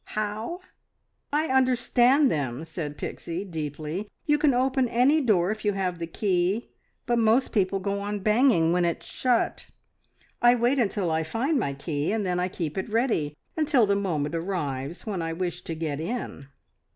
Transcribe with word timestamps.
"How?" 0.17 0.57
"I 1.31 1.45
understand 1.45 2.31
them," 2.31 2.63
said 2.63 2.97
Pixie 2.97 3.45
deeply. 3.45 4.09
"You 4.25 4.39
can 4.39 4.51
open 4.51 4.87
any 4.89 5.21
door 5.21 5.51
if 5.51 5.63
you 5.63 5.73
have 5.73 5.99
the 5.99 6.07
key, 6.07 6.71
but 7.05 7.19
most 7.19 7.51
people 7.51 7.77
go 7.79 7.99
on 7.99 8.21
banging 8.21 8.73
when 8.73 8.83
it's 8.83 9.05
shut. 9.05 9.67
I 10.41 10.55
wait 10.55 10.89
till 10.89 11.11
I 11.11 11.21
find 11.21 11.59
my 11.59 11.73
key, 11.75 12.11
and 12.11 12.25
then 12.25 12.39
I 12.39 12.47
keep 12.47 12.79
it 12.79 12.89
ready 12.89 13.37
until 13.55 13.85
the 13.85 13.95
moment 13.95 14.33
arrives 14.33 15.05
when 15.05 15.21
I 15.21 15.33
wish 15.33 15.61
to 15.65 15.75
get 15.75 15.99
in." 15.99 16.47